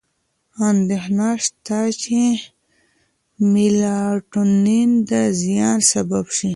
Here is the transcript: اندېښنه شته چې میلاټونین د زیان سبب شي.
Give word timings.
اندېښنه 0.69 1.29
شته 1.43 1.79
چې 2.01 2.21
میلاټونین 3.51 4.89
د 5.09 5.11
زیان 5.41 5.77
سبب 5.91 6.25
شي. 6.37 6.49